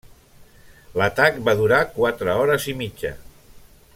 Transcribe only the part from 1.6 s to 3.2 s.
durar quatre hores i mitja.